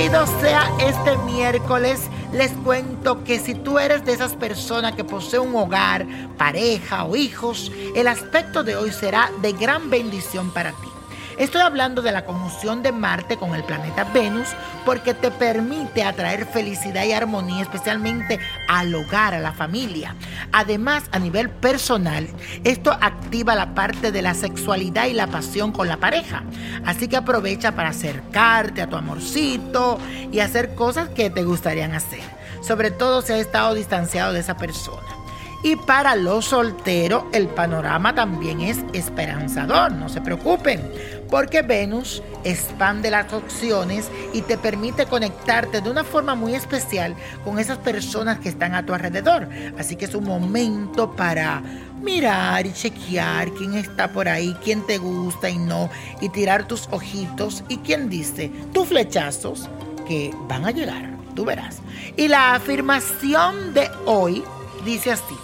[0.00, 2.00] Bendecido sea este miércoles.
[2.32, 6.06] Les cuento que si tú eres de esas personas que posee un hogar,
[6.38, 10.99] pareja o hijos, el aspecto de hoy será de gran bendición para ti.
[11.40, 14.48] Estoy hablando de la conjunción de Marte con el planeta Venus
[14.84, 20.14] porque te permite atraer felicidad y armonía especialmente al hogar, a la familia.
[20.52, 22.28] Además, a nivel personal,
[22.62, 26.42] esto activa la parte de la sexualidad y la pasión con la pareja.
[26.84, 29.98] Así que aprovecha para acercarte a tu amorcito
[30.30, 32.20] y hacer cosas que te gustarían hacer.
[32.60, 35.19] Sobre todo si has estado distanciado de esa persona.
[35.62, 40.80] Y para los solteros el panorama también es esperanzador, no se preocupen,
[41.28, 47.58] porque Venus expande las opciones y te permite conectarte de una forma muy especial con
[47.58, 49.48] esas personas que están a tu alrededor.
[49.78, 51.62] Así que es un momento para
[52.02, 55.90] mirar y chequear quién está por ahí, quién te gusta y no,
[56.22, 59.68] y tirar tus ojitos y quién dice, tus flechazos
[60.08, 61.80] que van a llegar, tú verás.
[62.16, 64.42] Y la afirmación de hoy
[64.86, 65.36] dice así.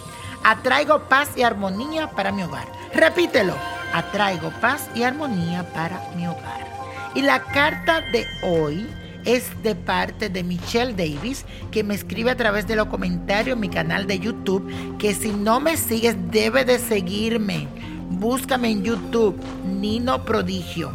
[0.47, 2.71] Atraigo paz y armonía para mi hogar.
[2.93, 3.53] Repítelo.
[3.93, 6.65] Atraigo paz y armonía para mi hogar.
[7.15, 8.87] Y la carta de hoy
[9.25, 13.59] es de parte de Michelle Davis, que me escribe a través de los comentarios en
[13.59, 17.67] mi canal de YouTube, que si no me sigues debe de seguirme.
[18.09, 20.93] Búscame en YouTube, Nino Prodigio.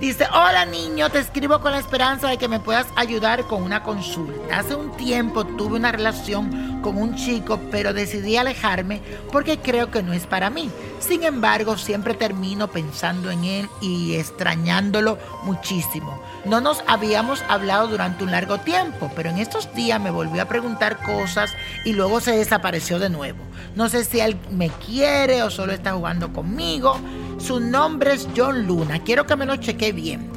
[0.00, 3.82] Dice, hola niño, te escribo con la esperanza de que me puedas ayudar con una
[3.82, 4.58] consulta.
[4.58, 9.00] Hace un tiempo tuve una relación con un chico, pero decidí alejarme
[9.32, 10.70] porque creo que no es para mí.
[10.98, 16.20] Sin embargo, siempre termino pensando en él y extrañándolo muchísimo.
[16.44, 20.46] No nos habíamos hablado durante un largo tiempo, pero en estos días me volvió a
[20.46, 21.50] preguntar cosas
[21.84, 23.38] y luego se desapareció de nuevo.
[23.74, 26.98] No sé si él me quiere o solo está jugando conmigo.
[27.38, 29.00] Su nombre es John Luna.
[29.00, 30.30] Quiero que me lo cheque bien.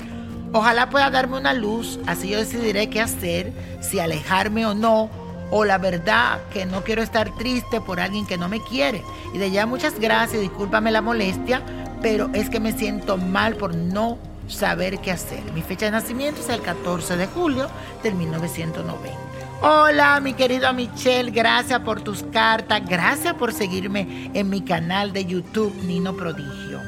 [0.52, 5.12] Ojalá pueda darme una luz, así yo decidiré qué hacer, si alejarme o no,
[5.52, 9.04] o la verdad que no quiero estar triste por alguien que no me quiere.
[9.34, 11.62] Y de ya muchas gracias, discúlpame la molestia,
[12.02, 14.18] pero es que me siento mal por no
[14.48, 15.44] saber qué hacer.
[15.54, 17.70] Mi fecha de nacimiento es el 14 de julio
[18.04, 19.18] del 1990.
[19.62, 25.26] Hola, mi querido Michelle, gracias por tus cartas, gracias por seguirme en mi canal de
[25.26, 26.80] YouTube Nino Prodigio.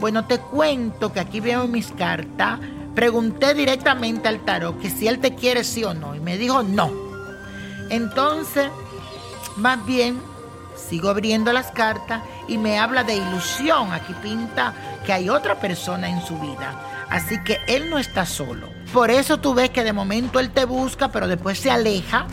[0.00, 2.60] Bueno, te cuento que aquí veo mis cartas.
[2.94, 6.62] Pregunté directamente al tarot que si él te quiere sí o no y me dijo
[6.62, 7.03] no.
[7.90, 8.70] Entonces,
[9.56, 10.20] más bien,
[10.76, 13.92] sigo abriendo las cartas y me habla de ilusión.
[13.92, 17.06] Aquí pinta que hay otra persona en su vida.
[17.10, 18.68] Así que él no está solo.
[18.92, 22.26] por eso tú ves que de momento él te busca, pero después se aleja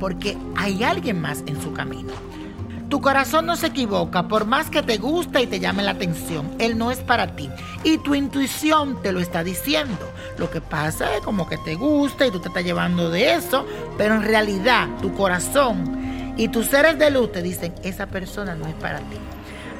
[0.00, 2.12] porque hay alguien más en su camino.
[2.88, 6.54] Tu corazón no se equivoca, por más que te guste y te llame la atención,
[6.60, 7.50] él no es para ti.
[7.82, 10.08] Y tu intuición te lo está diciendo.
[10.38, 13.66] Lo que pasa es como que te gusta y tú te estás llevando de eso,
[13.98, 18.68] pero en realidad tu corazón y tus seres de luz te dicen, esa persona no
[18.68, 19.16] es para ti.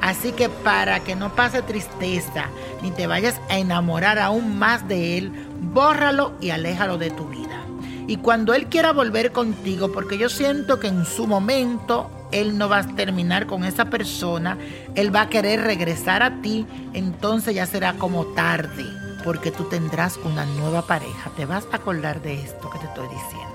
[0.01, 2.49] Así que para que no pase tristeza
[2.81, 5.31] ni te vayas a enamorar aún más de él,
[5.61, 7.61] bórralo y aléjalo de tu vida.
[8.05, 12.69] Y cuando él quiera volver contigo, porque yo siento que en su momento él no
[12.69, 14.57] va a terminar con esa persona,
[14.95, 18.85] él va a querer regresar a ti, entonces ya será como tarde,
[19.23, 21.31] porque tú tendrás una nueva pareja.
[21.35, 23.47] Te vas a acordar de esto que te estoy diciendo.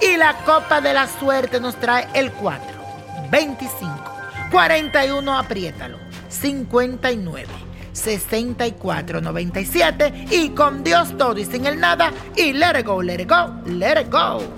[0.00, 2.66] Y la copa de la suerte nos trae el 4,
[3.30, 3.88] 25,
[4.50, 5.98] 41, apriétalo,
[6.28, 7.68] 59.
[7.92, 13.20] 64 97 y con Dios todo y sin el nada y let it go, let
[13.20, 14.57] it go, let it go.